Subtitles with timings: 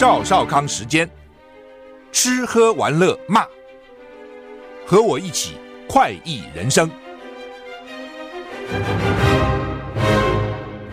[0.00, 1.06] 赵少康时间，
[2.10, 3.44] 吃喝玩乐骂，
[4.86, 5.56] 和我一起
[5.86, 6.90] 快意人生。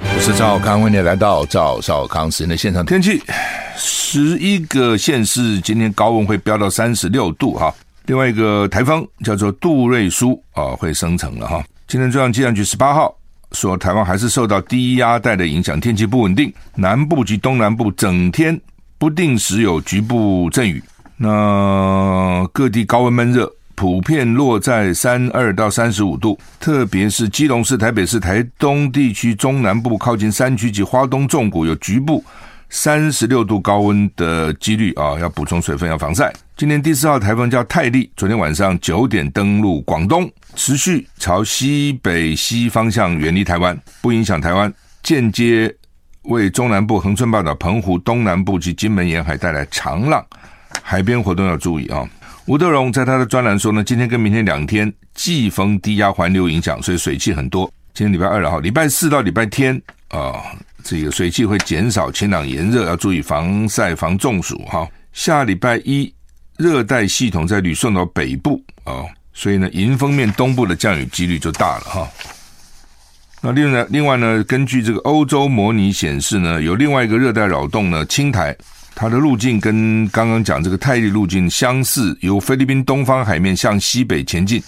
[0.02, 2.86] 我是赵康，欢迎你来到赵少康时间的现场。
[2.86, 3.24] 天气，
[3.78, 7.74] 十一个县市今天高温会飙到三十六度哈。
[8.08, 11.64] 另外一个台风叫做杜瑞苏啊，会生成了哈。
[11.88, 13.18] 今天中央气象局十八号
[13.54, 18.60] 说，台湾还是受到低压带的影响，天气不稳定，南部及东南部整天
[18.98, 20.82] 不定时有局部阵雨。
[21.18, 32.24] 那各地高温闷热，普遍落在三二到三十五度，特别是基隆市、台北市、台东地区中南部靠近山区及花东纵谷有局部
[32.70, 36.34] 三十六度高温的几率啊，要补充水分，要防晒。
[36.56, 45.74] 今年第四号台风叫泰利，昨天晚上九点登陆广东，持续朝西北西方向远离台湾，不影响台湾，间接
[46.28, 50.26] 为中南部恒春半岛、澎湖东南部及金门沿海带来长浪，
[50.82, 52.08] 海边活动要注意啊。
[52.46, 57.70] 吴德荣在他的专栏说呢，今天跟明天两天季风低压环流影响，所以水汽很多。
[57.94, 60.42] 今天礼拜二了哈，礼拜四到礼拜天啊，
[60.84, 64.88] 这个水汽会减少，晴朗炎热，要注意防晒防中暑哈。
[65.12, 66.14] 下礼拜一。
[66.58, 72.10] 热带系统在吕宋岛北部啊，所以呢，迎风面东部的降雨几率就大了哈。
[73.42, 78.56] 那另外另外呢，根据这个欧洲模拟显示呢，有另外一个热带扰动呢，青台，
[78.96, 84.62] 它的路径跟刚刚讲这个泰利路径相似，由菲律宾东方海面向西北前进。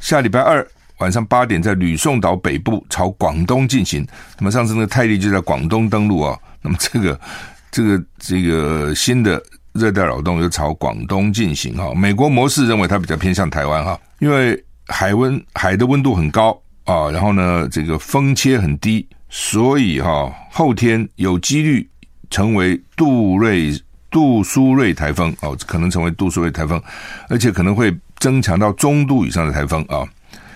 [0.00, 0.66] 下礼拜二
[0.98, 4.06] 晚上八点，在吕宋岛北部朝广东进行。
[4.38, 7.18] 那么上次那个泰利就在广东登陆啊，那么这个
[7.72, 9.42] 这个这个新的。
[9.74, 21.88] 热带扰动又朝广东进行哈，美国模式认为它比较偏向台湾哈，因为海温海的温度很高啊，然后呢这个风切很低，所以哈后天有几率
[22.30, 23.72] 成为杜瑞
[24.10, 26.82] 杜苏芮台风哦，可能成为杜苏芮台风，
[27.28, 30.06] 而且可能会增强到中度以上的台风啊。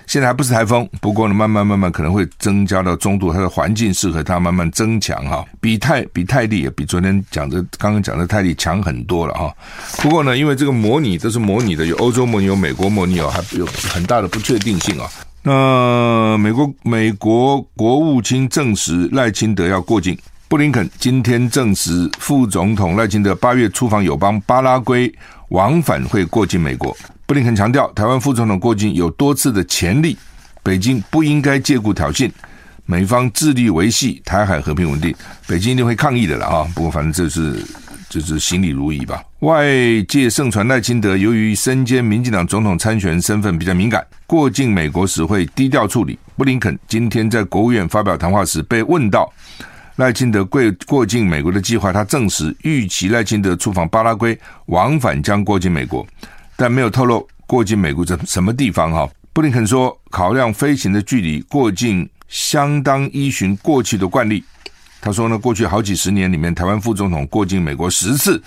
[0.07, 5.45] 现在还不是台风，不过呢，慢慢慢慢可能会增加到中度，它的环境适合它慢慢增强哈。
[5.61, 9.53] 比泰比泰利也比昨天讲的刚刚讲的泰利强很多了哈。
[10.01, 15.11] 不过呢，因为这个模拟都是模拟的，有欧洲模拟，有美国模拟哦，还有很大的不确定性啊。
[15.49, 20.19] 那美国美国国务卿证实赖清德要过境，
[20.49, 25.15] 布林肯今天证实副总统赖清德八月出访友邦巴拉圭，
[25.51, 26.97] 往返会过境美国。
[27.27, 30.19] 布林肯强调，台湾副总统过境有多次的潜力，
[30.65, 32.29] 北京不应该借故挑衅，
[32.85, 35.15] 美方致力维系台海和平稳定，
[35.47, 36.67] 北京一定会抗议的了啊！
[36.75, 37.65] 不过反正这是
[38.21, 39.23] 就是行礼如仪吧。
[39.41, 39.67] 外
[40.09, 46.19] 界盛传赖清德由于身兼民进党总统参选身份比较敏感，过境美国时会低调处理。
[46.37, 49.31] 布林肯今天在国务院发表谈话时被问到
[49.97, 56.07] 赖清德过过境美国的计划，他证实预期赖清德出访巴拉圭，往返将过境美国。
[56.57, 59.09] 但没有透露过境美国在什么地方哈。
[59.33, 64.43] 布林肯说，考量飞行的距离，过境相当依循过去的惯例。
[65.07, 68.43] 他说呢，过去好几十年里面，台湾副总统过境美国十次，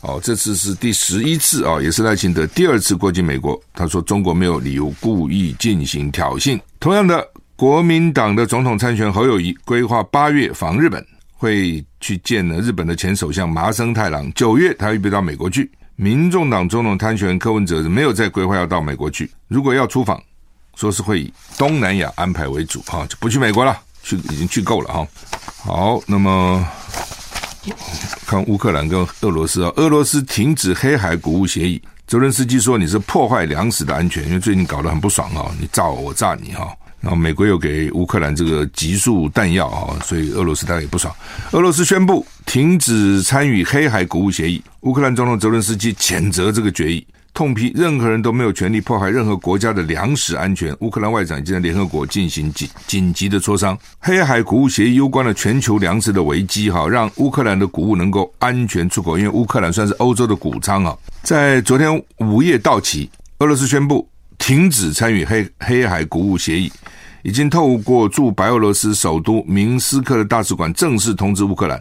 [0.00, 3.60] 哦，这次是第十一次啊，也是赖清德第二次过境美国。
[3.74, 6.58] 他说，中国没有理由故意进行挑衅。
[6.80, 14.32] 同样的，国民党的总统参选侯友谊规划八月访日本，会去见了日本的前首相麻生太郎。
[14.32, 15.70] 九月，他预备到美国去。
[15.96, 20.18] 民众党总统参选柯文哲没有在规划要到美国去，如果要出访，
[20.74, 25.06] 说是会以东南亚安排为主哈，就不去美国了，去已经去够了哈。
[25.58, 26.66] 好，那么
[28.26, 36.74] 看乌克兰跟俄罗斯啊，俄罗斯停止黑海谷物协议，泽伦斯基说你是破坏粮食的安全，因为最近搞得很不爽啊，你炸我，我炸你哈。
[37.00, 41.14] 然后美国又给乌克兰这个急速弹药啊，所以俄罗斯当然也不爽。
[41.52, 44.60] 俄罗斯宣布停止参与黑海谷物协议。
[44.80, 47.06] 乌克兰总统泽伦斯基谴责这个决议，
[47.38, 50.76] 痛批任何人都没有权利破坏任何国家的粮食安全。
[50.80, 53.78] 乌克兰外长已经在联合国进行紧紧急的磋商。
[54.00, 60.98] 黑海谷物协议攸关了全球粮食的危机哈，让乌克兰的谷物能够安全出口，因为乌克兰算是欧洲的谷仓啊。
[61.22, 63.08] 在昨天午夜到期，
[63.38, 64.08] 俄罗斯宣布。
[64.36, 66.72] 停止参与黑黑海谷物协议，
[67.22, 71.80] 已经透过驻白俄罗斯首都明斯克的大使馆正式通知乌克兰，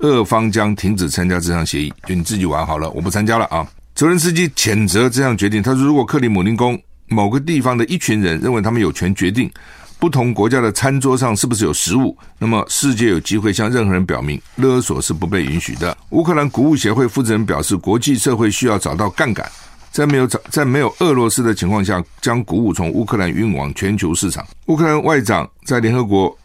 [0.00, 3.66] 俄方将停止参加这项协议，就你自己玩好了，我不参加了啊！
[3.98, 9.50] 泽伦斯基谴责这项决定，他说：“如果克里姆林宫某个地方的一群人认为他们有权决定
[9.98, 19.44] 不同国家的餐桌上是不是有食物，那么世界有机会向任何人表明，勒索是不被允许的。”乌克兰谷物协会负责人表示：“国际社会需要找到杠杆。”
[19.90, 24.46] 在没有 在没有俄罗斯的情况下，将谷物从乌克兰运往全球市场。
[24.66, 26.38] 乌克兰外长在联合国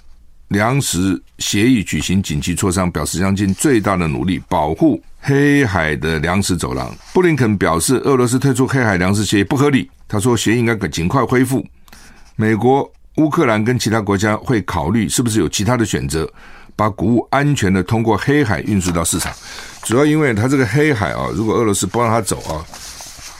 [0.47, 6.93] 粮食协议举行紧急磋商，表示将尽最大的努力保护黑海的粮食走廊。
[7.13, 9.89] 布林肯表示，俄罗斯退出黑海粮食协议不合理。
[10.05, 11.65] 他说，协议应该尽快恢复。
[12.35, 16.29] 美国、乌克兰跟其他国家会考虑是不是有其他的选择，
[16.75, 19.31] 把谷物安全的通过黑海运输到市场。
[19.83, 22.59] 主要因为它这个黑海啊，如果俄罗斯不让它走啊，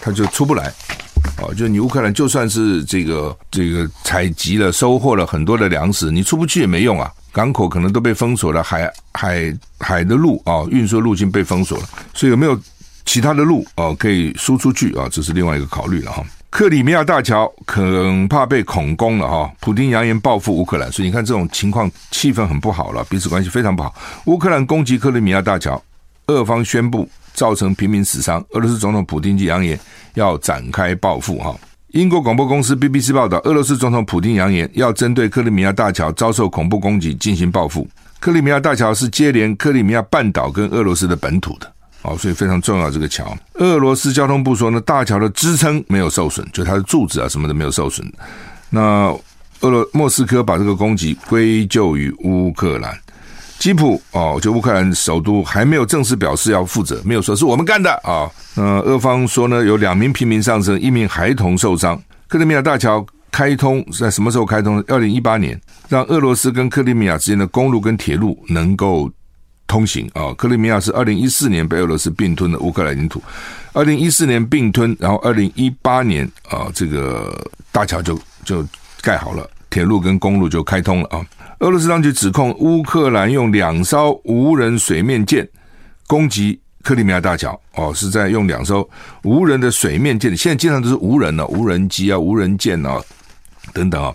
[0.02, 0.72] 它就出不来。
[1.42, 7.12] 哦，就你乌克兰就算是这个这个采集了、收获了很多的粮食，你出不去也没用啊。
[7.34, 12.58] 港口可能都被封锁了，海海海的路啊，运输路径被封锁了，所以有没有
[13.06, 15.10] 其他的路啊可以输出去啊？
[15.12, 16.24] 这是另外一个考虑了哈。
[16.52, 23.96] 克里米亚大桥恐怕被恐攻了哈，普丁扬言报复乌克兰，所以你看这种情况，气氛很不好了，彼此关系非常不好。
[24.26, 25.82] 乌克兰攻击克里米亚大桥，
[26.28, 29.80] 俄方宣布造成平民死伤，俄罗斯总统普丁就扬言
[30.14, 31.56] 要展开报复哈。
[31.94, 37.88] 英国广播公司 BBC 报道，俄罗斯总统普京扬言要针对克里米亚大桥遭受恐怖攻击进行报复。
[38.20, 42.90] 克里米亚大桥是接连克里米亚半岛跟俄罗斯的本土的，哦，所以非常重要。
[42.90, 48.12] 这个桥，俄罗斯交通部说呢，大桥的支撑没有受损，就它的柱子啊什么的没有受损。
[48.72, 49.16] 那
[49.60, 52.98] 俄罗莫斯科把这个攻击归咎于乌克兰。
[53.60, 58.30] 基辅哦，就乌克兰首都还没有正式表示要负责，没有说是我们干的啊。
[58.56, 62.02] 呃，俄方说呢，有两名平民丧生，一名孩童受伤。
[62.28, 64.84] 克里米亚大桥开通是在什么时候开通？
[64.88, 69.10] 二零一八年，让俄罗斯跟克里米亚之间的公路跟铁路能够
[69.66, 70.34] 通行啊。
[70.38, 73.24] 克里米亚是二零一四年被俄罗斯并吞的乌克兰领土，
[73.72, 78.66] 二零一四年并吞，然后二零一八年啊，这个大桥就就
[79.02, 81.26] 盖好了，铁路跟公路就开通了啊。
[81.60, 85.48] 俄罗斯当局指控乌克兰用两艘无人水面舰
[86.08, 88.88] 攻击克里米亚大桥，哦，是在用两艘
[89.24, 93.00] 无人的水面舰，现在经常都是无人的、无人机啊、无人舰啊
[93.74, 94.14] 等等啊，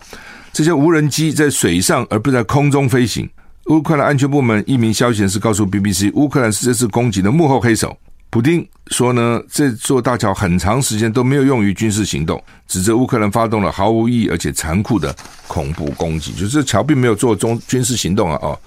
[0.52, 3.28] 这些无人机在水上而不是在空中飞行。
[3.66, 7.96] 乌克兰安全部门一名消息人士告诉 BBC，乌克兰是这次攻击的幕后黑手。
[8.30, 15.14] 普丁说呢，这座大桥很长时间都没有用于军事行动，指责乌克兰发动了毫无意义而且残酷的
[15.46, 18.38] 恐怖攻击，就是这桥并没有做中军事行动啊！
[18.42, 18.60] 哦，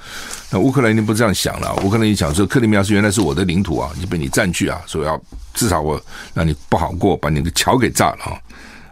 [0.49, 5.21] 那乌克兰一定不这样想了，乌克兰一想说，克里米亚是原来是我的领土啊，你被你占据啊，所以要
[5.53, 6.01] 至少我
[6.33, 8.33] 让你不好过，把你的桥给炸了啊！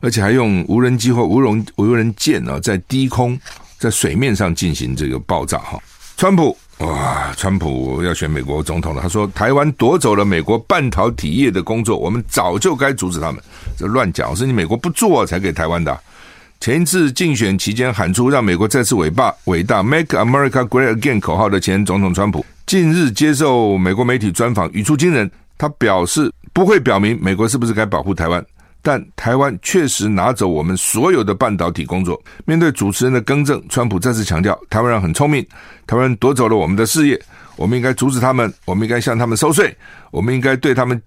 [0.01, 3.39] 而且还用无人机或无人无人舰啊，在低空
[3.79, 5.81] 在水面上进行这个爆炸哈！
[6.15, 6.55] 川普。
[6.79, 9.01] 哇，川普要选美国总统了。
[9.01, 13.41] 他说，台湾夺走了美国半导体业的工作，我们早就该阻止他们。
[13.77, 15.99] 这乱讲，是你美国不做才给台湾的。
[16.61, 25.29] 前一次竞选期间喊出让美国再次伟大伟大 “Make America Great Again” 口号的前总统川普，近日接受美国媒体专访，语出惊人。
[25.57, 28.45] 他表示不会表明美国是不是该保护台湾。
[28.81, 32.21] 但台湾确实拿走我们所有的半导体工作。
[32.45, 35.45] 面对主持人的更正，川普再次强调，台湾人很聪明，
[35.85, 37.19] 台湾人夺走了我们的事业，
[37.57, 39.75] 我们应该阻止他们，我们应该向他们收税，
[40.11, 41.01] 我们应该对他们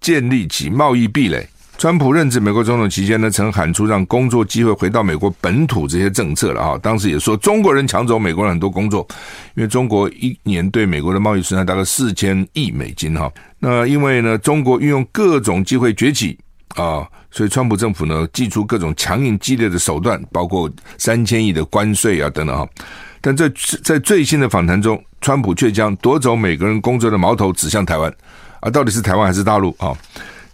[0.00, 1.48] 建立起贸易壁垒。
[1.78, 6.78] 川普任职美国总统期间呢，曾喊出让工作机会回到美国本土这些政策了啊。
[6.82, 9.06] 当时也说中国人抢走美国人很多工作，
[9.54, 13.30] 因为中国一年对美国的贸易损害大概四千亿美金哈。
[13.58, 16.38] 那因为呢，中国运用各种机会崛起。
[16.76, 22.68] 啊，所以川普政府呢，祭出各种强硬激烈的手段，包括三千亿的关税啊等等哈。
[23.20, 23.50] 但在
[23.82, 28.14] 在最新的访谈中，川普却将夺走美国人工作的矛头指向台湾
[28.60, 29.92] 啊，到底是台湾还是大陆啊？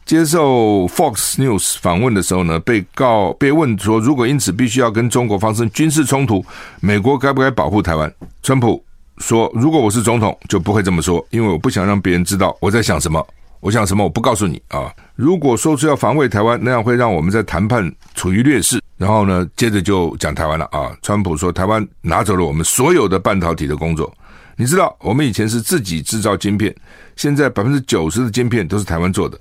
[0.04, 6.44] 接受 Fox News 访问的时候呢，被告被问说，如果因此必须要跟中国发生军事冲突，
[6.80, 8.12] 美国该不该保护台湾？
[8.42, 8.84] 川普
[9.18, 13.24] 说，如果我是总统，就不会这么说，因为我不想让别人知道我在想什么。
[13.62, 14.02] 我想什么？
[14.02, 14.92] 我不告诉你啊！
[15.14, 18.82] 如果说出要防卫台湾，那样会让我们在谈判处于劣势。
[18.96, 20.90] 然后呢，接着就讲台湾了啊！
[21.00, 24.12] 川普说，台湾拿走了我们所有的半导体的工作。
[24.56, 26.74] 你知道，我们以前是自己制造晶片，
[27.14, 29.38] 现在百分之九十的晶片都是台湾做的。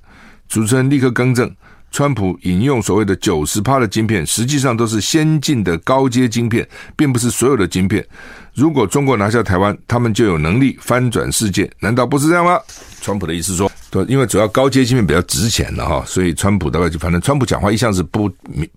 [0.47, 1.51] 主持人立刻更正。
[1.89, 8.05] 川普引用所谓的九十趴的晶片，实际上都是先进的高阶晶片，并不是所有的晶片。
[8.53, 12.57] 如果中国拿下台湾，他们就有能力翻转世界，难道不是这样吗？
[13.01, 18.27] 川普的意思说，对，因为主要高阶芯片比较值钱的哈，所以川普大概就反正川普讲话一向是不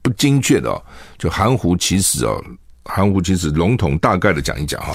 [0.02, 0.82] 不精确的哦，
[1.16, 2.44] 就含糊其辞哦，
[2.84, 4.92] 含糊其辞，笼统大概的讲一讲哈。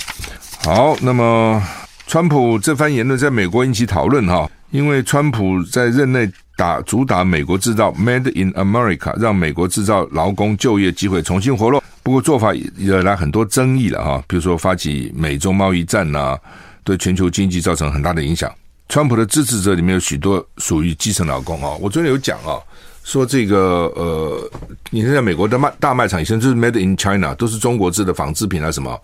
[0.65, 1.63] 好，那么
[2.05, 6.29] 川普这番言论在美国引起讨论哈，因为川普在任内。
[6.59, 11.81] 打主打美国制造 （Made in America），让美国制造劳工就业机会重新活络。
[12.03, 16.38] 不过做法惹来很多争议了哈，比如说发起美中贸易战呐，
[16.83, 18.51] 对全球经济造成很大的影响。
[18.89, 21.77] 川普的支持者里面有许多属于基层劳工啊。
[21.79, 22.60] 我昨天有讲啊，
[23.03, 24.51] 说这个呃，
[24.89, 29.00] 你看在美国的卖大卖场以前就是 Made in China，都是中国制的纺织品啊什么，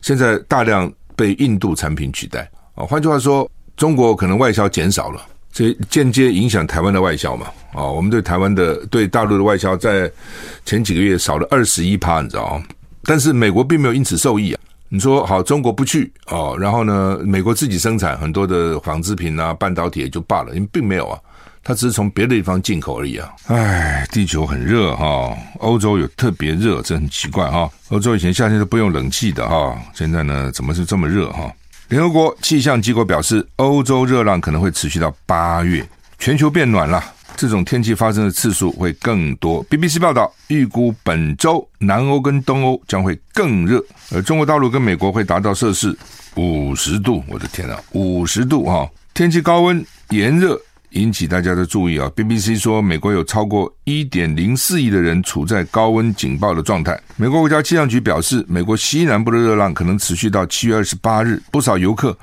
[0.00, 2.84] 现在大量被印度产品取代啊。
[2.84, 3.50] 换句话说。
[3.76, 7.46] 中国可能外销减少了，这间接影响台湾的外销嘛。
[7.72, 10.10] 啊，我们对台湾的对大陆的外销在
[10.66, 12.64] 前几个月少了二十一趴，你知道吗？
[13.04, 14.60] 但是美国并没有因此受益啊。
[14.92, 21.16] 你说好，中国不去哦，然后呢，美国自己生产很多的纺织品啊、半导体也就罢了，因为并没有啊，
[21.62, 23.32] 它只是从别的地方进口而已啊。
[23.46, 27.70] 唉，地球很热哈，欧洲有特别热，这很奇怪哈。
[27.90, 31.48] 欧洲以前夏天都不用冷气的哈，现在呢，怎么是这么热哈？
[31.88, 37.00] 联合国气象机构表示，欧洲热浪可能会持续到八月，全球变暖了。
[37.40, 39.64] 这种天气发生的次数会更多。
[39.70, 43.82] BBC 报道，预估本周南欧跟东欧将会更热，
[44.12, 45.96] 而中国大陆跟美国会达到摄氏
[46.36, 47.24] 五十度。
[47.28, 48.86] 我的天呐，五十度哈！
[49.14, 52.12] 天气高温炎热引起大家的注意啊。
[52.14, 57.00] BBC 说，美国有超过一点零四亿的人处在高温警报的状态。
[57.16, 61.42] 美国国家气象局表示，美国西南部的热浪可能持续到七月二十八日。
[61.50, 62.14] 不少游客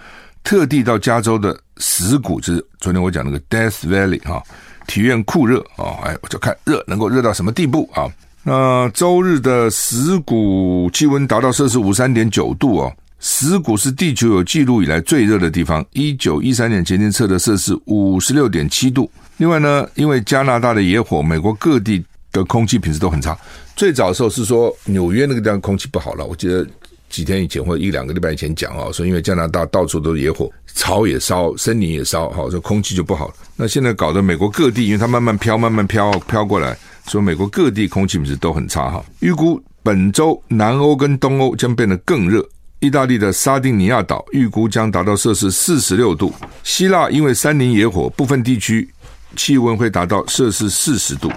[0.44, 4.44] 特地到加州的死谷，就是昨天我讲那个 Death Valley 哈。
[4.88, 6.00] 体验酷热啊！
[6.03, 8.10] 哎，我就看热能够热到什么地步啊？
[8.44, 12.91] 那周日的死谷气温达到摄氏五三点九度哦。
[13.20, 19.10] 死谷是地球有记录以来最热的地方，一九一三年前天测的摄氏五十六点七度。
[19.38, 23.38] 另外呢，因为加拿大的野火，美国各地的空气品质都很差。
[23.75, 26.65] 最早的时候是说纽约那个地方空气不好了，我记得
[27.10, 30.52] 几天以前或者一两个礼拜以前讲啊，说因为加拿大到处都是野火。
[30.74, 33.34] 草也烧，森林也烧，好，这空气就不好了。
[33.56, 39.04] 那现在搞得美国各地，因为它慢慢飘，慢慢飘飘过来，所以美国各地空气品质都很差哈。
[39.22, 42.48] 预估本周南欧跟东欧将变得更热。
[42.80, 46.32] 意大利的沙丁尼亚岛预估将达到摄氏四十六度。
[46.62, 48.88] 希腊因为山林野火，部分地区
[49.36, 51.32] 气温会达到摄氏四十度。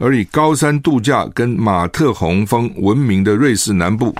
[0.00, 4.14] 而以高山度假跟马特洪峰闻名的瑞士南部。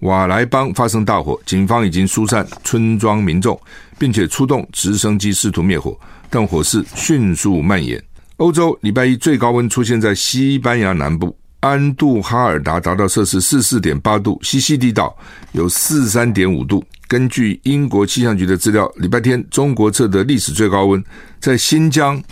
[0.00, 3.58] 瓦莱邦发生大火，警方已经疏散村庄民众，
[3.98, 8.02] 并且出动直升机试图灭火，但火势迅速蔓延。
[8.36, 15.16] 欧洲礼拜一最高温出现在西班牙南部，安杜哈尔达达到摄氏四四点八度，西西里岛
[15.52, 16.84] 有四三点五度。
[17.08, 21.02] 根据英国气象局的资料，礼拜天中国测得历史最高温，
[21.40, 22.22] 在新疆，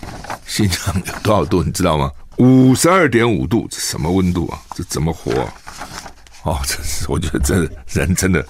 [0.46, 1.62] 新疆有多少度？
[1.62, 2.11] 你知道吗？
[2.38, 4.58] 五十二点五度，这什么温度啊？
[4.74, 5.54] 这怎么活啊？
[6.42, 8.44] 哦，真是，我觉得这人真的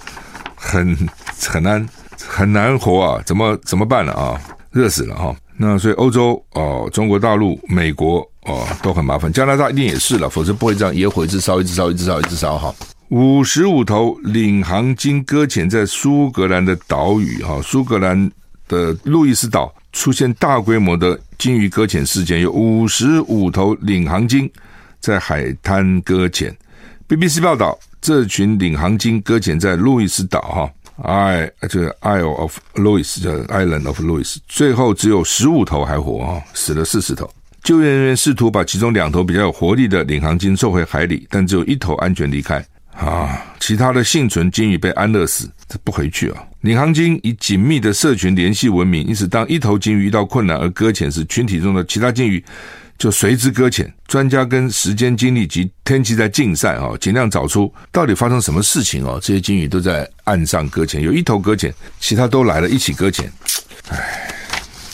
[0.55, 0.95] 很
[1.39, 1.87] 很难
[2.27, 3.21] 很难活啊！
[3.25, 4.11] 怎么怎么办了？
[4.13, 5.33] 啊，热死了哈！
[5.57, 12.75] 那所以欧洲哦，中国大陆、美国哦都很麻烦，加拿大一定也是了，否则不会这样野火一直烧，一直烧，一直烧，一直烧哈。
[13.09, 18.29] 五十五头领航鲸搁浅在苏格兰的岛屿哈，苏格兰
[18.67, 24.47] 的路易斯岛出现大规模的鲸鱼搁浅事件，有五十五头领航鲸
[24.99, 26.55] 在海滩搁浅。
[27.07, 30.69] BBC 报道，这群领航鲸搁浅在路易斯岛，哈
[31.01, 37.27] ，I 这个 Isle of Louis 叫 Island of Louis，最后只有十五头还活，哈，死了四十头。
[37.63, 42.63] 救援人员试图把其中两头比较有活力的领航鲸送回海里，但只有一头安全离开，
[42.95, 46.43] 啊，其他的幸存鲸鱼被安乐死，这不回去啊。
[46.61, 52.43] 领航鲸以紧密的社群联系闻名，因此当一头鲸鱼遇到困难而搁浅时，群体中的其他鲸鱼。
[52.97, 59.19] 就随之搁浅，专家跟时间、精力及天气在竞赛啊，尽量找出到底发生什么事情哦。
[59.21, 63.29] 这些鲸鱼都在岸上搁浅，有一头搁浅，其他都来了一起搁浅。
[63.89, 64.33] 唉，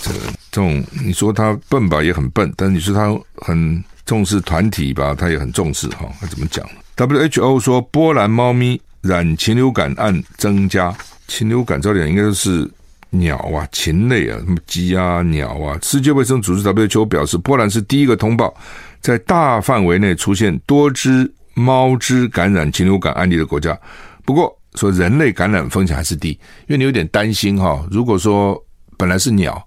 [0.01, 3.15] 这个这种你说他笨吧，也很笨；但你说他
[3.46, 6.12] 很重视团体吧，他也很重视哈。
[6.20, 6.67] 那怎么讲
[7.08, 10.96] ？WHO 说，波兰猫咪染禽流感案增加，
[11.27, 12.70] 禽流感这点应该是。
[13.13, 15.77] 鸟啊，禽类啊，什么鸡啊，鸟啊。
[15.81, 18.55] 世界卫生组织 WHO 表示，波兰是第一个通报
[19.01, 23.77] 在大范围内出现多只猫只感染禽流感案例的国家。
[24.24, 27.86] 不过，说人类感染风险还是低，因为你有点担心哈。
[27.91, 28.58] 如果说
[28.96, 29.62] 本来是鸟，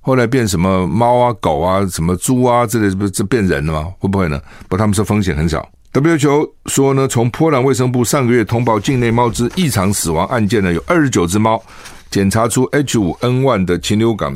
[0.00, 3.92] 后来变什么猫啊、狗啊、什么猪啊之类，不是这变人了吗？
[4.00, 4.42] 会不会呢？
[4.68, 5.64] 不，他们说风险很少。
[5.92, 11.62] WHO 说呢，从波兰卫生部上个月通报境内猫只异常死亡案件呢，有二十九只猫。
[12.10, 14.34] 检查出 H5N1 的禽流感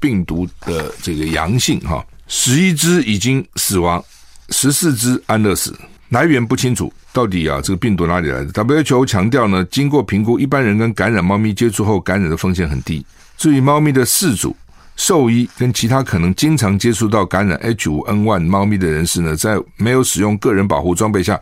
[0.00, 4.04] 病毒的这个阳性，哈，十一只已经死亡，
[4.48, 13.06] 十四只安乐死，来源不清楚，到底啊这个病毒哪里来的？WHO 强调呢，经过评估，一般人跟感染猫咪接触后感染的风险很低。
[13.36, 14.56] 至于猫咪的饲主、
[14.96, 21.40] 兽医跟其他可能经常接触到感染 H5N1 猫咪的人士呢，在没有使用个人保护装备下，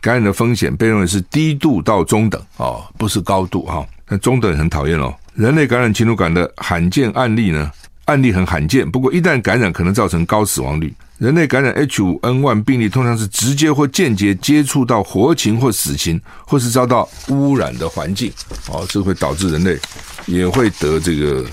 [0.00, 3.86] 感染的风险被认为是低度到中等，哦，不是高度哈。
[4.08, 5.14] 那中等很讨厌哦。
[5.34, 7.70] 人类感染禽流感的罕见案例呢？
[8.04, 10.92] 案例很罕见，不过一旦感染，可能造成高死亡率。
[11.16, 18.30] 人类感染 H5N1 病例通常是直接或间接接触到活禽或死禽，或是遭到污染的环境，
[18.68, 19.78] 哦，这会导致人类
[20.26, 21.44] 也会得这个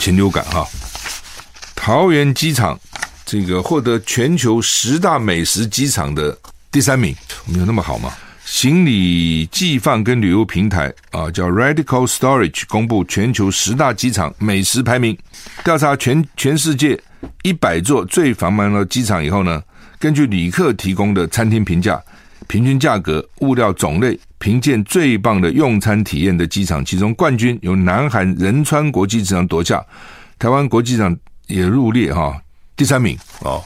[0.00, 0.66] 禽流感哈。
[1.76, 2.78] 桃园机场
[3.26, 6.36] 这个获得全球十大美食机场的
[6.72, 7.14] 第三名，
[7.44, 8.10] 没有那么好吗？
[8.46, 15.16] 行李寄放跟旅游平台啊，叫 Radical Storage 公布全球十大机场美食排名，
[15.62, 16.98] 调查全全世界
[17.42, 19.62] 一百座最繁忙的机场以后呢，
[19.98, 22.02] 根据旅客提供的餐厅评价、
[22.50, 29.80] 平均价格、物料种类，评鉴最棒的用餐体验的机场，其中冠军由南韩仁川国际机场夺下，
[30.36, 31.16] 台湾国际机场
[31.46, 32.42] 也入列哈，
[32.74, 33.62] 第三名哦，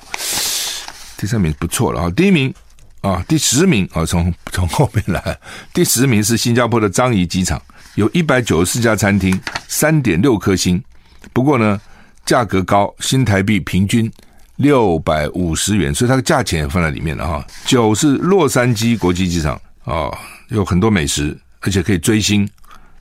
[1.16, 2.52] 第三名不错了哈，第一名。
[3.00, 5.38] 啊，第十名啊，从从后面来，
[5.74, 7.60] 第十名是新加坡的樟宜机场，
[7.96, 9.38] 有一百九十四家餐厅，
[9.68, 10.82] 三点六颗星。
[11.30, 11.78] 不过呢，
[12.24, 14.10] 价格高，新台币平均
[14.56, 17.44] 六百五十元，所以它的价钱也放在里面了哈。
[17.64, 20.11] 九是洛杉矶国际机场啊，
[20.49, 22.49] 有很多美食，而且可以追星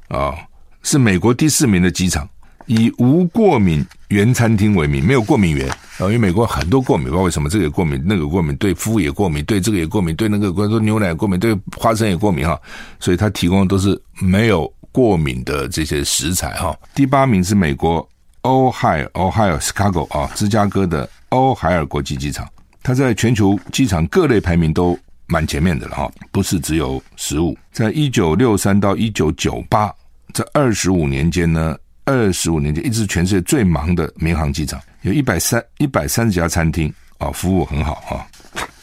[0.08, 0.34] 啊，
[0.82, 2.28] 是美国第四名的机场。
[2.66, 12.58] 以无过敏原餐厅为名，没有过敏原啊，因为美国很多过敏，不知道为什么这个也过敏，那个过敏，对麸也过敏，对这个也过敏，对那个，说牛奶过敏，对花生也过敏哈，
[13.02, 16.74] 所以他提供的都是没有过敏的这些食材哈。
[16.96, 18.08] 第八名是美国
[18.44, 22.48] 欧海尔，Ohio Chicago 啊，芝加哥的欧海尔国际机场，
[22.84, 27.58] 它在全球机场各类排名都蛮前面的了哈，不是只有食物。
[27.72, 29.92] 在一九六三到一九九八
[30.32, 31.78] 这二十五年间呢。
[32.06, 38.28] 二十五年间，一直是全世界最忙的民航机场，有一百三一百三十家餐厅啊，服务很好啊。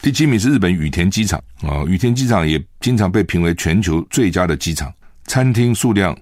[0.00, 4.90] 第七名是日本羽田机场啊，羽田机场也经常被评为全球最佳的机场，
[5.26, 6.16] 餐厅数量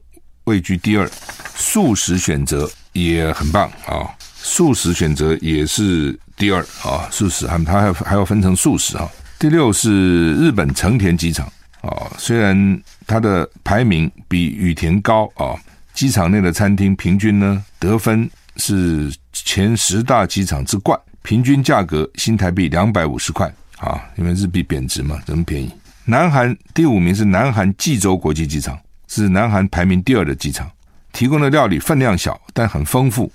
[0.47, 1.09] 位居第二，
[1.55, 4.11] 素食选择也很棒啊，
[4.49, 9.07] 素食选择也是第二啊，素食他们它还还要分成素食啊。
[9.39, 11.47] 第六是日本成田机场
[11.83, 15.55] 啊，虽然它的排名比羽田高啊。
[15.93, 25.69] 机场内的餐厅平均呢得分是前十大机场之冠，平均价格新台币两百五十块啊，因为日币贬值嘛，这么便宜。
[26.05, 30.71] 南韩第五名是南韩济州国际机场，是南韩排名第二的机场，
[31.13, 33.33] 提供的料理分量小但很丰富，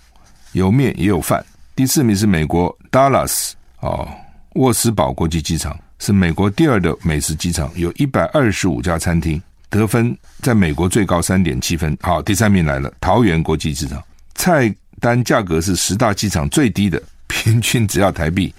[0.54, 1.46] 有面也有饭。
[1.76, 4.08] 第四名是美国 Dallas 哦
[4.54, 9.42] 沃斯堡国际机场，是美国第二的美食机场，有一百二十五家餐厅。
[9.70, 11.98] 得分在美国最高三点七分。
[12.00, 14.00] 好，第三名来了，桃园国际机场，
[14.36, 18.54] 菜单价格是十大机场最低的，平均只要台币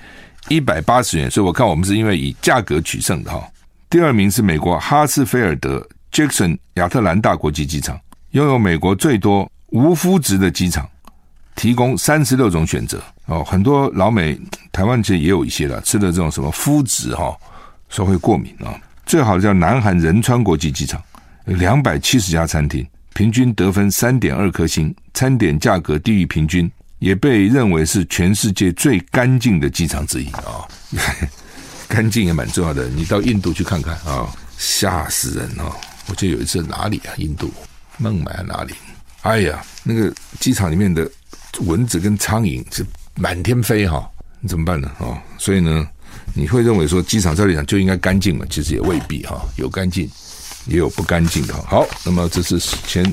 [0.49, 1.31] 一百八十元。
[1.31, 3.49] 所以我看我们是因为以价格取胜的哈。
[3.89, 7.97] 第二名是美国哈斯菲尔德 Jackson 亚特兰大国际机场，
[8.33, 10.85] 拥有美国最多无麸质的机场，
[11.55, 13.45] 提供三十六种选择哦。
[13.45, 14.39] 很多老美
[14.73, 17.37] 台湾其实也有一些了，吃的这种什么麸质哈，
[17.89, 18.75] 说会过敏啊。
[19.07, 21.03] 最好叫南韩仁川国际机场，
[21.47, 30.69] 有两百七十家餐厅，平均得分三点二颗星，餐点价格低于平均，也被认为是全世界最干净的机场之一啊、哦！
[31.87, 35.71] 干净也蛮重要的，你到印度去看看啊、吓死人哦！
[36.09, 37.13] 我记得有一次哪里啊？
[37.19, 37.53] 印度
[37.99, 38.75] 孟买哪里？
[39.21, 41.09] 哎呀，那个机场里面的
[41.63, 42.85] 蚊子跟苍蝇是
[43.17, 44.09] 满天飞哈、
[44.41, 44.91] 你怎么办呢？
[44.99, 45.89] 哦，所以呢？
[46.33, 48.47] 你会认为说机场照理讲就应该干净嘛？
[48.49, 50.09] 其实也未必哈，有干净，
[50.67, 51.55] 也有不干净的。
[51.55, 53.05] 好，那么这是全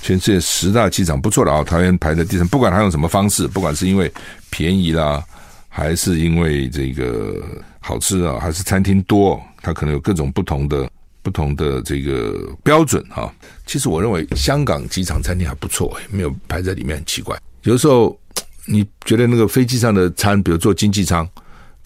[0.00, 2.46] 全世界十大机场不错的啊，桃园排在第三。
[2.46, 4.12] 不管它用什么方式，不管是因为
[4.50, 5.22] 便宜啦，
[5.68, 7.42] 还是因为这个
[7.80, 10.88] 好吃啊，还是餐厅多，它可能有各种不同的
[11.22, 13.32] 不同的这个标准哈。
[13.64, 17.36] 其实我认为香港机场餐厅还不错，没有排在里面很奇怪。
[17.66, 18.18] 有时候
[18.64, 21.28] 你觉得那个飞机上的餐，比如坐经济舱。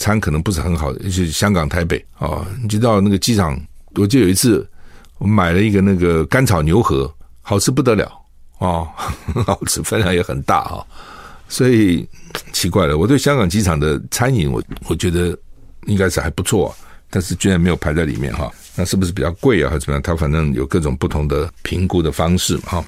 [0.03, 3.61] 餐可能不是很好的，尤其是香港、台北啊、哦，你知道那个机场，
[3.97, 4.67] 我记得有一次
[5.19, 8.07] 我买了一个那个干炒牛河，好吃不得了
[8.61, 8.89] 啊、
[9.45, 10.81] 好吃，分量也很大啊、
[11.51, 12.09] 所以
[12.55, 15.39] 奇怪了，我对香港机场的餐饮，我我觉得
[15.85, 16.75] 应该是还不错，
[17.11, 20.01] 但是居然没有排在里面哈、那是不是比较贵啊，还是怎么样？
[20.01, 22.83] 它反正有各种不同的评估的方式哈。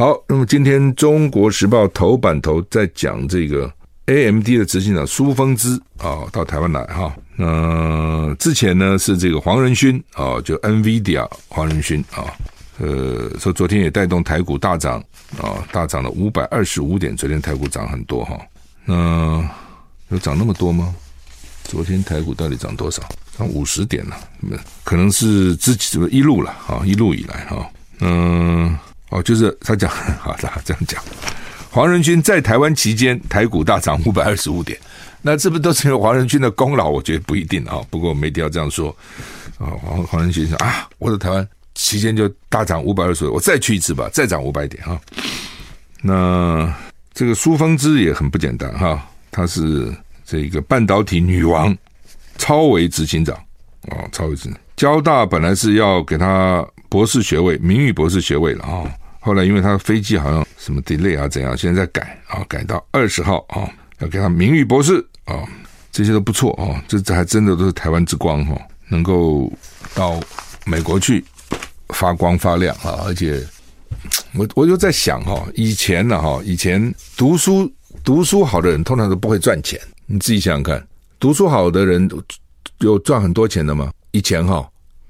[0.00, 3.70] 好，那么今天《中国时报》头版头在讲这个。
[4.06, 7.14] AMD 的执行长苏峰之啊，到台湾来哈。
[7.36, 12.32] 那之前呢是这个黄仁勋啊，就 NVIDIA 黄仁勋啊，
[12.78, 15.04] 呃，说昨天也带动台股大涨
[15.38, 17.14] 啊，大涨了五百二十五点。
[17.14, 18.40] 昨天台股涨很多哈。
[18.86, 19.46] 那
[20.08, 20.94] 有涨那么多吗？
[21.64, 23.02] 昨天台股到底涨多少？
[23.36, 24.16] 涨五十点了，
[24.82, 27.70] 可能是自己一路了啊，一路以来哈。
[28.00, 28.74] 嗯，
[29.10, 31.02] 哦，就是他讲， 好的，这样讲。
[31.70, 34.76] 黄仁勋在台湾期间，台股大涨五百二十五点，
[35.22, 36.88] 那这不是都是因为黄仁勋的功劳？
[36.88, 37.80] 我觉得不一定啊。
[37.90, 38.88] 不过没必要这样说
[39.58, 39.70] 啊。
[39.80, 45.00] 黄黄仁勋说啊，我在台湾期间就大涨五百二十五，我再去一次吧，再涨五百点哈。
[46.02, 46.74] 那
[47.12, 49.94] 这个苏峰之也很不简单哈，她是
[50.24, 51.76] 这个半导体女王，
[52.38, 53.36] 超维执行长
[53.88, 54.56] 啊，超维执行。
[54.76, 63.66] 交大本来是要给他博士学位，名誉博士学位了啊，后来因为他的飞机好像什么 delay 啊怎样，现在在改啊，改到二十号啊，
[64.00, 65.42] 要给他名誉博士啊，
[65.90, 69.50] 这些都不错啊，这这还真的都是台湾之光哈，能够
[69.94, 70.20] 到
[70.66, 71.24] 美国去
[71.90, 73.42] 发光发亮啊，而且。
[74.34, 77.70] 我我就在想哈，以前呢哈，以前读书
[78.02, 79.78] 读书好的人通常都不会赚钱。
[80.06, 82.08] 你自己想想看，读书好的人
[82.78, 83.92] 有赚很多钱的吗？
[84.12, 84.66] 以前哈，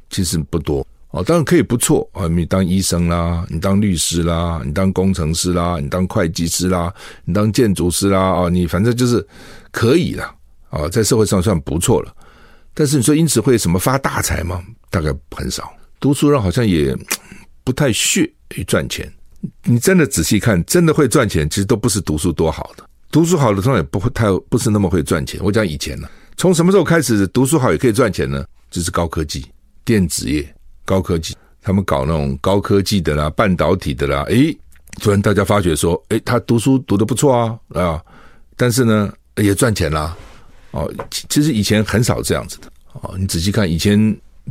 [0.09, 1.23] 其实不多哦。
[1.23, 6.93] 当然可以不错啊，你当医生啦，你当律师啦，你当工程师啦，你当会计师啦，
[7.25, 9.27] 你当建筑师啦啊，你反正就是
[9.71, 10.35] 可以了
[10.71, 12.15] 啊，在社会上算不错了。
[12.75, 14.63] 但是你说因此会什么发大财吗？
[14.91, 15.73] 大概很少。
[15.99, 16.97] 读书人好像也
[17.63, 18.31] 不太屑。
[18.57, 19.09] 于赚钱，
[19.63, 22.85] 你真的仔细看，真的会赚钱，其实都不是读书多好的。
[23.13, 25.39] 读书好的通常也不会太不是那么会赚钱。
[25.41, 28.45] 我讲以前呢，从什么时候开始读书好也可以赚钱呢？
[28.73, 29.47] 就是高科技、
[29.85, 30.53] 电子业、
[30.91, 34.23] 高科技，他们搞那种高科技的啦、半导体的啦。
[34.23, 34.59] 诶，
[35.01, 38.03] 突然大家发觉说，诶，他读书读得不错啊啊，
[38.57, 40.17] 但是呢也赚钱啦。
[40.73, 40.93] 哦，
[41.29, 42.67] 其实以前很少这样子的。
[43.03, 43.97] 哦，你仔细看，以前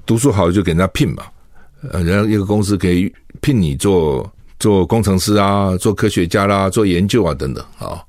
[0.05, 1.23] 读书好就给人家聘嘛。
[1.91, 8.01] 呃，人家一个公司可以聘你做做工程师啊，做科学家啦，做研究啊等等啊。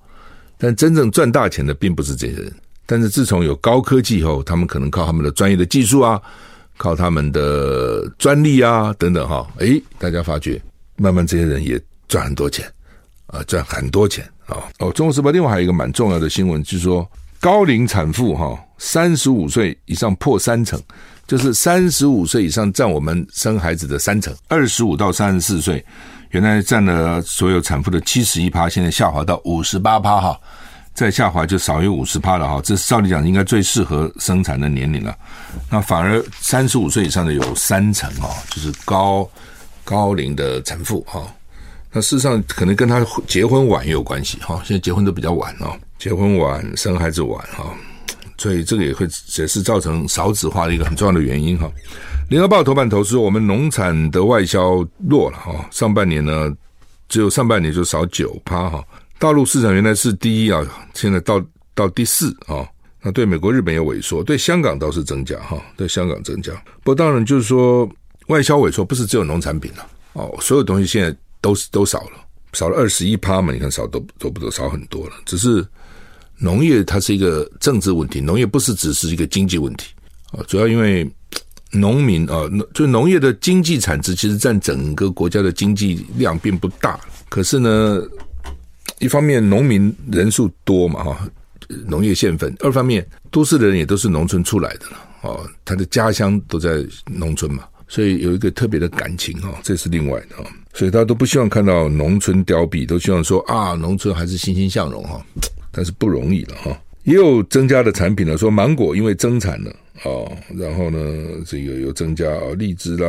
[0.57, 2.53] 但真正赚大钱的并不是这些人。
[2.87, 6.21] 但是自从有高科技以后，他们可能靠他们的专业的技术啊，
[6.81, 9.47] 靠他们的专利啊等等哈。
[9.59, 10.59] 诶，大家发觉，
[10.97, 12.67] 慢慢这些人也赚很多钱
[13.27, 14.57] 啊，赚很多钱啊。
[14.79, 17.07] 哦，中国时报另外还有一个蛮重要的新闻，就是说
[17.39, 20.81] 高龄产妇哈，三十五岁以上破三成。
[21.27, 25.85] 就是三十五岁以上占我们生孩子的三成，二十五到三十四岁，
[26.31, 30.41] 原来占了所有产妇的七十一趴，现在下滑到五十八趴哈，
[31.01, 32.61] 再下滑就少于五十趴了哈。
[32.63, 35.17] 这照理讲应该最适合生产的年龄了，
[35.71, 39.27] 那反而三十五岁以上的有三成哈，就是高
[39.83, 41.27] 高龄的产妇哈。
[41.91, 47.65] 那事实上可能跟他结婚晚也有关系哈，现在结婚都比较晚哦，结婚晚生孩子晚哈。
[48.37, 49.09] 所以这个也会
[49.39, 51.67] 也是造成少子化的一个很重要的原因哈。
[52.29, 56.55] 联合报头版头说，我们农产的外销弱了哈，上半年呢
[57.09, 58.85] 只有上半年就少九趴哈。
[59.21, 62.67] 大陆市场原来是第一啊，现在到到第四啊。
[63.03, 66.53] 那对美国、日本有萎缩，对香港倒是增加哈，对香港增加。
[66.83, 67.89] 不过当然就是说
[68.29, 72.13] 外销萎缩不是只有农产品了哦，所有东西现在都是都少了，
[72.55, 75.65] 少了二十一趴嘛，你看少都都不都少很多了，只是。
[76.43, 79.93] 农业它是一个政治问题，农业不是只是一个经济问题
[80.33, 81.07] 啊，主要因为
[81.71, 88.01] 农民啊，就农业的经济产值其实占整个国家的经济量并不大，可是呢，
[89.01, 91.31] 一方面农民人数多嘛哈，
[91.87, 105.21] 农业县份；二方面都市的人也都是农村出来的了哦，他的家乡都在农村嘛，所以有一个特别的感情哈，这是另外的啊，所以大家都不希望看到农村凋敝，都希望说啊，农村还是欣欣向荣哈。
[105.73, 109.71] 但是不容易了哈，也有增加的产品了，说芒果因为增产了
[110.03, 110.99] 啊，然后呢，
[111.47, 113.07] 这个有增加啊，荔枝啦、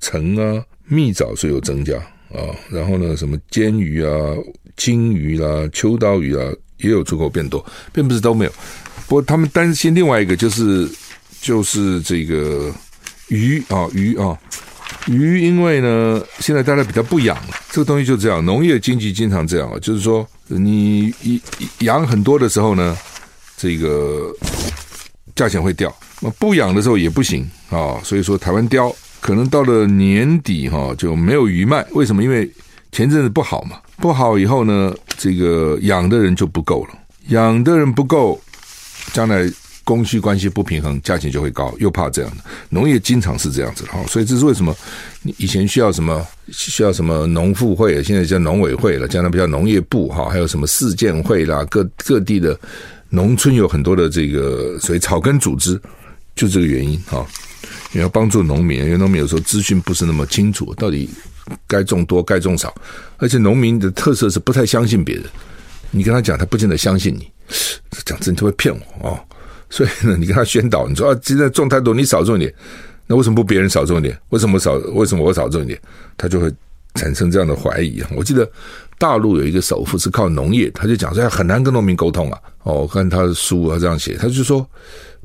[0.00, 1.96] 橙啊、蜜枣是有增加
[2.34, 4.10] 啊，然后呢，什么煎鱼啊、
[4.76, 8.50] 金鱼啦、秋刀鱼啊，也有出口变多，并不是都没有。
[9.06, 10.90] 不过他们担心另外一个就是
[11.40, 12.72] 就是这个
[13.28, 14.38] 鱼啊鱼啊
[15.06, 20.26] 鱼，因为呢现在大家比较不养了，这个东西就这样，农业经济经常这样啊，就是说。
[20.54, 21.40] 你一
[21.78, 22.94] 养很多的时候呢，
[23.56, 24.30] 这个
[25.34, 25.90] 价钱会掉。
[26.38, 27.98] 不养的时候也不行啊。
[28.04, 31.86] 所以说，台湾雕可能到了年底哈就没有鱼卖。
[31.92, 32.22] 为什么？
[32.22, 32.50] 因为
[32.90, 33.78] 前阵子不好嘛。
[34.02, 36.98] 不好以后呢，这个养的人就不够了。
[37.28, 38.38] 养的人不够，
[39.12, 39.48] 将来。
[39.84, 44.72] 供需关系不平衡，价钱就会高，又怕这样的农业经常是这样子哈，所以这是为什么
[45.38, 52.56] 以前需要什么需要什么农复会，现在叫农委会了，将来不叫农业部哈，还有什么市建会啦，各各地的
[53.08, 55.78] 农村有很多的这个所谓草根组织，
[56.36, 57.26] 就这个原因哈，
[57.90, 61.10] 你要帮助农民，因为农民有时候资讯不是那么清楚，到底
[61.66, 62.74] 该种多该种少，
[63.16, 65.24] 而且农民的特色是不太相信别人，
[65.90, 67.30] 你跟他讲，他不见得相信你，
[68.04, 69.18] 讲真就会骗我哦。
[69.70, 72.54] 所以呢，你跟他宣导，你说啊，现在种太多，你少种一点。
[73.06, 74.18] 那为什么不别人少种一点？
[74.28, 74.74] 为什么少？
[74.94, 75.80] 为什么我少种一点？
[76.16, 76.52] 他就会
[76.94, 78.02] 产生这样的怀疑。
[78.14, 78.46] 我记得
[78.98, 82.38] 大陆有一个首富是靠农业，他就讲说很难跟农民沟通啊。
[82.64, 84.64] 哦，我看他的书啊这样写，他就说，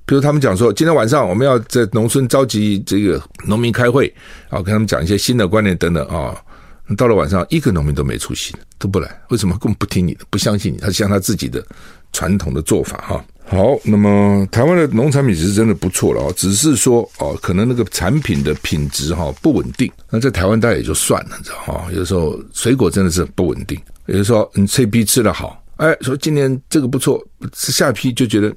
[0.08, 4.12] 比如他们讲说，今天晚上我们要在农村召集这个农民开会，
[4.48, 6.34] 啊，跟他们讲一些新的观念等等啊。
[6.96, 9.54] 到了晚上，一个农民都没出席，都不来，为什么？
[9.58, 11.62] 根本不听你的，不相信你，他像他自己的
[12.13, 13.26] 传统的做法哈。
[13.50, 19.91] 好，那么台湾的农产品是真的不错了啊，只是说哦，可能那个产品的品质哈不稳定。
[20.10, 23.78] 那在台湾大概也就算了，你知道哈，有时候水果真的是不稳定。
[24.06, 28.56] 有时候你这批吃得好，哎，说今年这个不错，吃下批就觉得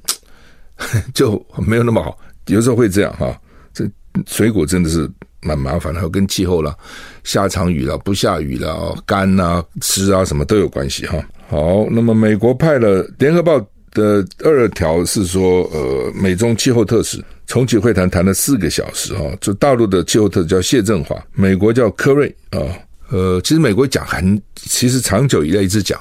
[1.13, 2.17] 就没有那么好。
[2.47, 3.39] 有时候会这样哈，
[3.73, 3.89] 这
[4.27, 5.09] 水果真的是。
[5.43, 6.77] 蛮麻烦的，还有跟气候啦，
[7.23, 11.17] 下场雨了，不下雨了，干啊，湿啊，什么都有关系哈。
[11.49, 13.59] 好，那么美国派了联合报
[13.91, 19.23] 的二条是说，呃，美中气候特使重启会谈，谈了四个小时哈。
[19.41, 22.61] 就大陆的气候特使叫谢振华，美国叫柯瑞啊。
[23.09, 25.99] 呃，其实美国讲很，其实长久以来一直讲，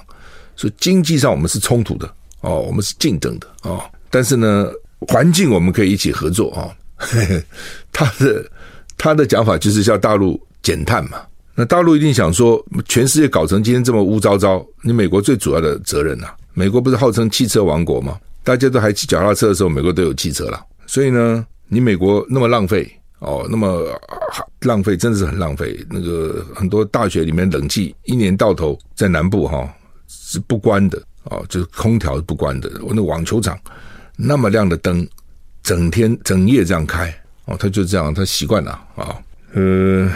[0.55, 2.07] 说经济上我们是冲突的
[2.43, 4.71] 哦，我们是竞争的哦，但是呢，
[5.01, 6.69] 环境我们可以一起合作啊。
[7.93, 8.45] 他的。
[9.03, 11.23] 他的讲法就是叫大陆减碳嘛，
[11.55, 16.37] 那大陆一定想说，全世界搞成今天这么污糟糟，你美国最主要的责任呐、啊。
[16.53, 18.21] 美国不是号称汽车王国吗？
[18.45, 20.63] 大家都还骑脚踏车的时候，美国都有汽车了。
[20.87, 22.87] 所以呢，你美国那么浪费
[23.21, 23.99] 哦，那么
[24.61, 25.83] 浪费，真的是很浪费。
[25.89, 29.71] 那个很多大学里面冷气一年到头在南部哈、哦、
[30.09, 32.71] 是不关的哦，就是空调是不关的。
[32.83, 33.59] 我那网球场
[34.23, 35.07] 那么亮的灯，
[35.63, 37.15] 整天整夜这样开。
[37.47, 39.17] 哦，他就这样，他习惯了啊，
[39.55, 40.09] 呃，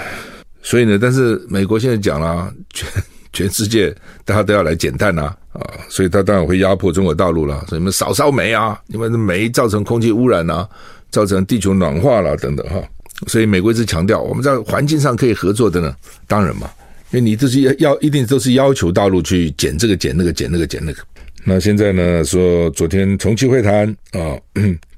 [0.63, 2.89] 所以呢，但是美国现在讲了，全
[3.33, 3.93] 全世界
[4.25, 10.69] 大家都要来减碳呐，啊，所以他当然会压迫中国大陆了，所以你们少烧煤啊，你们的煤造成空气污染啊，
[11.11, 12.81] 造成地球暖化了等等哈，
[13.27, 15.97] 所以美国一直强调，我们在环境上可以合作的呢，
[16.29, 16.71] 当然嘛，
[17.11, 21.03] 因为你这是要要一定都是要求大陆去减这个减那个减那个减那个。
[21.47, 22.25] 那现在呢？
[22.25, 24.33] 说昨天重启会谈啊，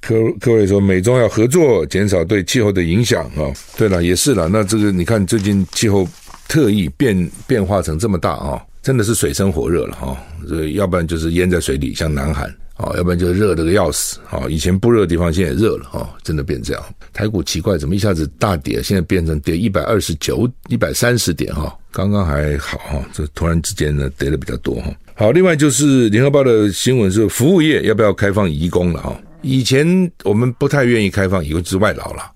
[0.00, 3.50] 科科委说美中要合作，减少对气候的影响啊。
[3.76, 4.48] 对了，也是了。
[4.48, 6.08] 那这个你看，最近气候
[6.46, 10.16] 特意变变化成这么大啊，真的是水深火热了哈。
[10.48, 14.44] 这要不然就是淹在水里，像南韩啊，要不然就热得个要死啊。
[14.48, 16.82] 以前不热的地方，现在也热了哈，真的变这样。
[17.12, 21.74] 台股奇怪，怎么一下子大跌，现在变成跌一百二十九、一百三十点哈？
[21.90, 24.94] 刚刚还好哈，这突然之间呢，跌的比较多哈。
[25.14, 29.18] 好，另外就是联合报的新闻是服务业要不要开放移工了哈？
[29.40, 29.86] 以前
[30.24, 32.30] 我们不太愿意开放移工，就是外劳了。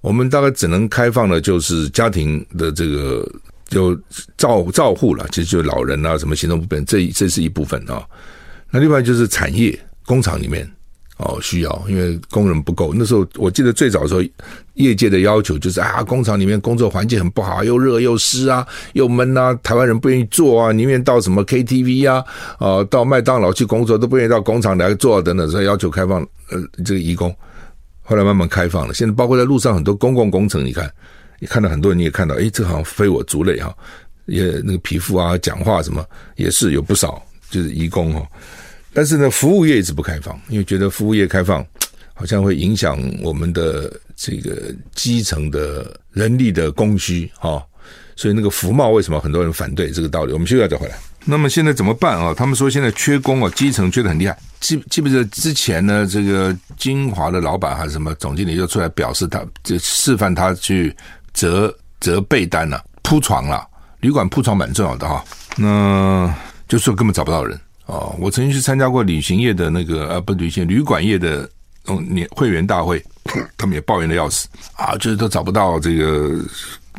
[0.00, 3.28] 我们大概只能开放的，就是家庭的这个
[3.68, 3.94] 就
[4.36, 8.06] 照照护了，其实就老人啊，什么行动不便，这这是一部分啊。
[8.70, 10.68] 那另外就是产业工厂里面。
[11.22, 12.94] 哦，需要，因为工人不够。
[12.94, 14.22] 那时候我记得最早的时候，
[14.72, 22.24] 业界的要求就是啊，工厂里面工作环境很不好，又热又湿啊，又闷啊，台湾人不愿意做啊，宁愿到什么 KTV 啊，
[22.58, 27.30] 啊，到麦当劳去工作，都不愿意到工厂来做等等，所以要求开放呃这个移工。
[28.00, 30.90] 后来慢慢开放了，现在包括在路上很多公共工程，你看，
[31.38, 33.76] 你看到很多人你也看到，诶，这好像非我族类哈，
[34.24, 36.02] 也那个皮肤啊，讲话什么
[36.36, 38.26] 也是有不少，就是移工哈。
[38.92, 41.64] 但是呢，服务业一直不开放，因为觉得服务业开放
[42.12, 47.62] 好像会影响我们的这个基层的人力的供需哈，
[48.16, 50.32] 所以那个服贸为什么很多人反对这个道理？
[50.32, 50.94] 我们休息再回来。
[51.24, 52.34] 那么现在怎么办啊？
[52.34, 54.36] 他们说现在缺工啊，基层缺的很厉害。
[54.58, 56.06] 记记不记得之前呢？
[56.06, 60.96] 这个金华的老板还是什么总经理就出来表示他，就示范他去
[61.34, 63.66] 折折被单了、啊、铺床了，
[64.00, 65.22] 旅馆铺床蛮重要的哈。
[65.56, 66.34] 那
[66.66, 67.58] 就说根本找不到人。
[67.90, 71.50] 哦，我曾经去参加过旅行业的那个呃，不旅行旅馆业的
[71.88, 73.04] 嗯年会员大会，
[73.56, 76.40] 他们也抱怨的要死啊，就是都找不到这个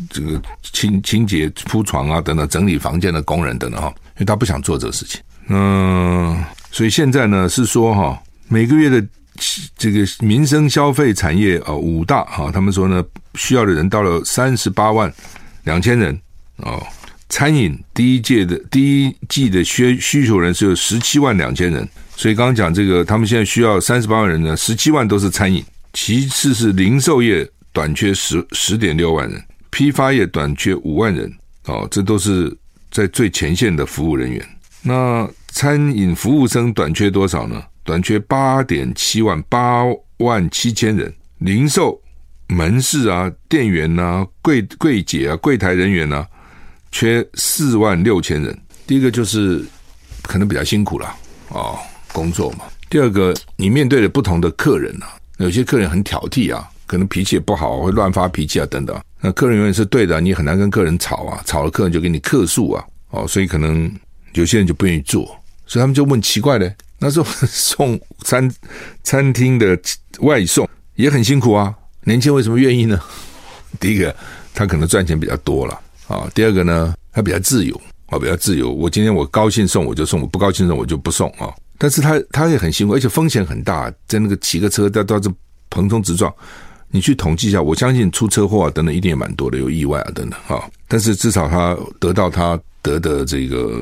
[0.09, 5.21] 这个清清洁铺床啊等等整理房间的工人等等哈，因为他不想做这个事情。
[5.47, 9.01] 嗯，所以现在呢是说哈，每个月的
[9.77, 13.01] 这个民生消费产业啊五大哈，他们说呢
[13.35, 15.09] 需要的人到了三十八万
[15.63, 16.19] 两千人
[16.57, 16.85] 哦。
[17.31, 25.63] 餐饮第一届的第一季的需需求人是有十七万两千人，所以刚刚讲这个，他们现在需要三十八万人呢，十七万都是餐饮，
[25.93, 31.33] 其次是零售业短缺十十点六万人，批发业短缺五万人，
[31.67, 32.55] 哦，这都是
[32.91, 34.45] 在最前线的服务人员。
[34.83, 37.63] 那餐饮服务生短缺多少呢？
[37.85, 39.83] 短缺八点七万八
[40.17, 41.97] 万七千人，零售
[42.49, 46.27] 门市啊，店员啊，柜柜姐啊，柜台人员啊。
[46.91, 49.63] 缺四万六千人，第一个就是
[50.23, 51.15] 可能比较辛苦了
[51.49, 51.77] 哦，
[52.11, 52.65] 工作嘛。
[52.89, 58.99] 第二个，你面对的不同的客人啊，有些客人很挑剔啊，可能脾气也不好，会乱发脾气啊等等。
[59.21, 63.89] 那客人永远是对的，你很难跟客人吵啊，吵了客人就给你客诉啊，哦，所以可能
[64.33, 65.23] 有些人就不愿意做，
[65.65, 68.51] 所以他们就问奇怪的，那时候送餐
[69.03, 69.79] 餐厅的
[70.19, 71.73] 外送也很辛苦啊，
[72.03, 72.99] 年轻为什么愿意呢？
[73.79, 74.13] 第一个，
[74.53, 75.79] 他可能赚钱比较多了。
[76.11, 78.69] 啊，第二个呢，他比较自由啊，比较自由。
[78.69, 81.53] 我今天我高兴送我就送，我不高兴送我就不送啊。
[81.77, 85.31] 但是他他也很辛苦，而且风险很大，在那个骑个车到到这
[85.71, 86.31] 横冲直撞，
[86.89, 90.63] 你去统计一下，我相信出车祸啊等等一定也蛮多的，有意外啊等等啊。
[90.87, 93.81] 但是至少他得到他得的这个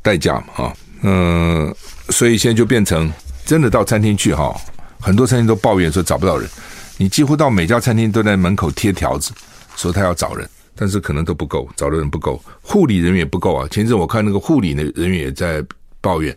[0.00, 1.74] 代价嘛啊，嗯，
[2.10, 3.12] 所以现在就变成
[3.44, 4.54] 真的到餐厅去哈，
[5.00, 6.48] 很多餐厅都抱怨说找不到人，
[6.96, 9.32] 你几乎到每家餐厅都在门口贴条子，
[9.76, 13.68] 说他要找人，但是可能都不够，找的人不够，护理人员也不够啊。
[13.70, 15.64] 前阵我看那个护理的人员也在
[16.00, 16.36] 抱怨。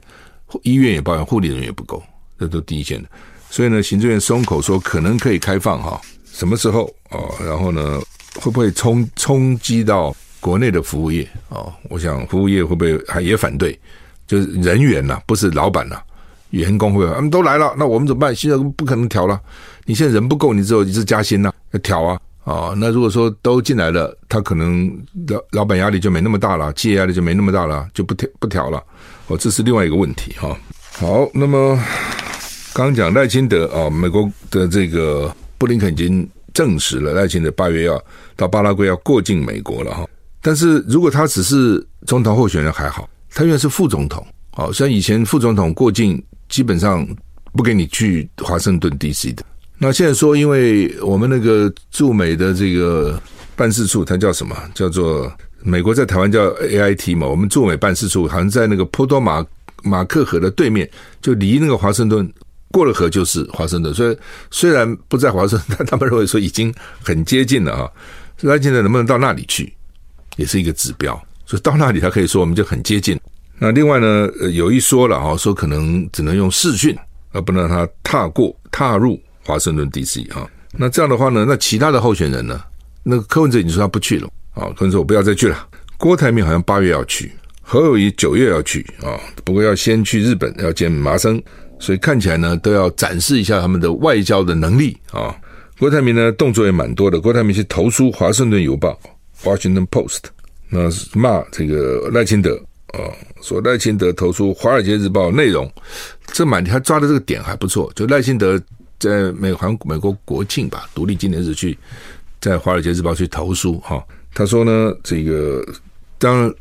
[0.64, 2.02] 医院也抱怨护理人员也不够，
[2.40, 3.10] 这都第一线的。
[3.50, 6.00] 所以呢，行政院松口说可能可以开放哈，
[6.32, 7.36] 什么时候哦？
[7.46, 8.00] 然后呢，
[8.36, 11.74] 会不会冲冲击到国内的服务业哦？
[11.90, 13.78] 我想服务业会不会还也反对？
[14.26, 16.00] 就是人员呐，不是老板呐，
[16.52, 18.34] 员工会不会他们都来了，那我们怎么办？
[18.34, 19.38] 现在不可能调了。
[19.84, 22.74] 你现在人不够，你只有一次加薪呐，要调啊啊！
[22.78, 24.90] 那如果说都进来了，他可能
[25.28, 28.82] 老老板压力就没那么大了，企业压力就没那么大了，就不调不调了。
[29.28, 30.58] 哦，这是另外一个问题哈。
[30.94, 31.78] 好，那么
[32.74, 38.02] 刚讲赖清德啊，美国的这个布林肯已经证实了赖清德八月要
[38.38, 40.08] 到巴拉圭要过境美国了哈。
[40.42, 47.06] 但是如果他只是总统候选人还好，他因为是副总统，哦，像以前副总统过境基本上
[47.52, 49.44] 不给你去华盛顿 DC 的。
[49.78, 53.22] 那现在说，因为我们那个驻美的这个
[53.56, 54.56] 办事处，它叫什么？
[54.74, 55.32] 叫做。
[55.64, 59.46] 美国在台湾叫 AIT 嘛，我们驻美办事处好像在那个波多马
[59.84, 62.32] 马克河的对面，就离那个华盛顿
[62.72, 63.94] 过了河就是华盛顿。
[63.94, 64.18] 所以
[64.50, 67.90] 虽然不在华盛顿，但他们认为说已经很接近了啊。
[68.38, 69.74] 所以现在能不能到那里去，
[70.38, 71.20] 也是一个指标。
[71.46, 73.20] 所以到那里，他可以说我们就很接近。
[73.58, 76.96] 那另外呢，有一说了啊，说可能只能用视讯，
[77.34, 80.46] 而不能让他踏过踏入华盛顿 DC 啊。
[80.74, 82.62] 那这样的话呢，那其他的候选人呢？
[83.02, 84.30] 那个柯文哲已经说他不去了。
[84.54, 85.68] 啊，可能说我不要再去了。
[85.98, 87.32] 郭台铭好像八月要去，
[87.62, 91.42] 侯友谊九月要去啊，不过要先去日本，要见麻生，
[91.80, 95.34] 所以看起来呢都要展示一下他们的外交的能力啊。
[95.80, 99.00] 郭台铭呢动作也蛮多的，郭台铭去投书《华盛顿邮报》
[99.48, 100.24] （Washington Post），
[100.70, 102.60] 那骂这个赖清德
[102.94, 105.72] 啊，说赖清德投书《华尔街日报》内容，
[106.34, 108.60] 这蛮他抓的这个点还不错，就赖清德
[109.00, 111.78] 在美韩美国国庆吧，独立纪念日去
[112.42, 114.04] 在《华尔街日报》去投书哈。
[114.34, 115.66] 他说呢，这个
[116.18, 116.54] 当然，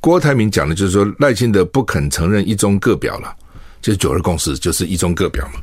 [0.00, 3.34] 郭台铭讲的就是说赖清德不肯承认一中各表了，
[3.80, 5.60] 就是九二共识，就是一中各表嘛。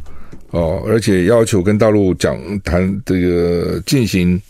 [0.52, 4.42] 哦，而且要求跟大陆讲谈这个进行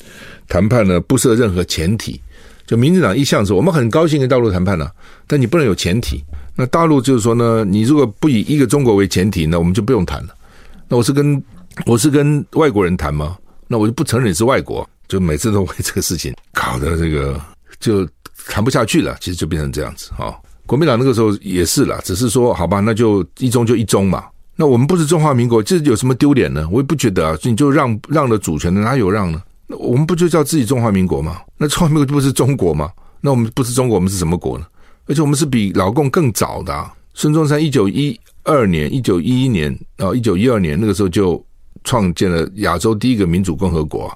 [0.48, 2.20] 谈判呢，不设任何前提。
[2.68, 4.89] 就民进党一向说，我们很高兴跟大陆谈判呢，
[5.28, 6.24] 但你不能有前提。
[6.56, 10.36] 那大陆就是说呢，你如果不以一个中国为前提，那我们就不用谈了。
[10.88, 11.43] 那我是跟
[11.86, 13.38] 我是跟外国人谈吗？
[13.67, 14.88] 那我就不承认你是外国。
[15.08, 17.39] 就每次都为这个事情搞得这个
[17.80, 18.08] 就
[18.48, 20.34] 谈不下去了，其实就变成这样子啊。
[20.65, 24.26] 国民党那个时候也是了，只是说好吧，那就一中就一中嘛。
[24.56, 26.67] 那我们不是中华民国，这有什么丢脸呢？
[26.71, 27.38] 我也不觉得啊。
[27.43, 29.43] 你就让让了主权的，哪有让呢？
[29.67, 31.39] 那我们不就叫自己中华民国吗？
[31.58, 32.91] 那中华民国不是中国吗？
[33.21, 34.65] 那我们不是中国，我们是什么国呢？
[35.06, 36.91] 而且我们是比老共更早的啊。
[37.13, 41.44] 孙中山一九一二年、一九一一年啊、一九一二年那个时候就
[41.84, 44.10] 创建了亚洲第一个民主共和国。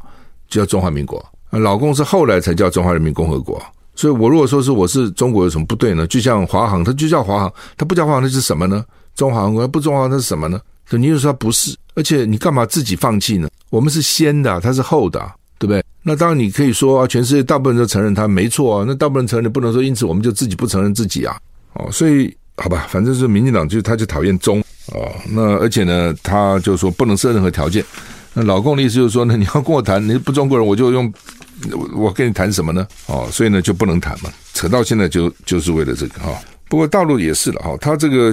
[0.51, 3.61] 就叫中华民国，老共是后来才叫中华人民共和国，
[3.93, 6.07] 所以我如果说是我是中国有什么不对呢？
[6.07, 8.83] 就像华航，它就叫华航，它不叫华航，那是什么呢？
[9.13, 10.59] 中华航空不中华，那是什么呢？
[10.89, 13.47] 你就说它不是，而且你干嘛自己放弃呢？
[13.69, 15.19] 我们是先的，它是后的，
[15.59, 15.83] 对不对？
[16.01, 21.37] 那当然你可以说啊，全世界大部分人都承认它没错啊，那大部分人承认，不能说因此我们就自己不承认自己啊，
[21.73, 27.83] 哦，所以好吧，反正是民进党就他就讨厌中哦，那而且呢，他就说不能设任何条件。
[28.33, 31.11] 那老共的意思就是说呢，你要跟我谈，你不中国人，我就用
[31.95, 32.87] 我跟你谈什么呢？
[33.07, 36.39] 哦，所以呢就不能谈嘛，扯到现在就就是为了这个哈。
[36.67, 38.31] 不过大陆也是了哈，他这个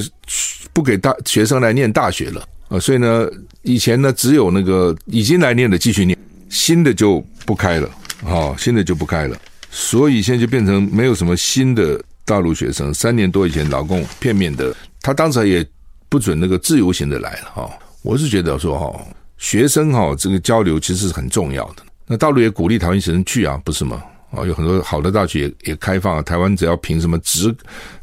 [0.73, 3.27] 不给大学生来念大学了啊，所以呢
[3.63, 6.19] 以前呢只有那个已经来念的继续念，
[6.51, 7.89] 新的就不开了
[8.27, 9.39] 啊，新的就不开了，
[9.71, 12.93] 所以现在就变成没有什么新的大陆学生。
[12.93, 15.67] 三年多以前老共片面的，他当时也
[16.11, 17.71] 不准那个自由行的来了哈。
[18.03, 19.01] 我是觉得说哈。
[19.39, 21.83] 学生哈，这个交流其实是很重要的。
[22.07, 24.03] 那大陆也鼓励台湾学生去啊，不是吗？
[24.31, 26.25] 啊，有很多好的大学也也开放。
[26.25, 27.55] 台湾只要凭什么职，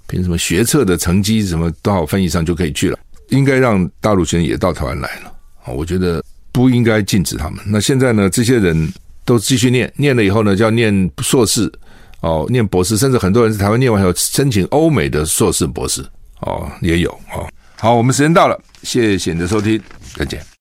[0.05, 2.99] 凭什么学测的成绩，什么多少分以上就可以去了。
[3.29, 5.33] 应该让大陆学生也到台湾来了
[5.65, 5.73] 啊。
[5.73, 7.59] 我觉得不应该禁止他们。
[7.65, 8.93] 那现在呢，这些人
[9.25, 11.71] 都继续念，念了以后呢，就要念硕士
[12.23, 16.01] 哦，念博士，甚至很多人在台湾念完以后申请欧美的硕士博士
[16.39, 17.45] 哦，也有哦。
[17.75, 19.77] 好，我们时间到了，谢谢你的收听，
[20.15, 20.52] 再见。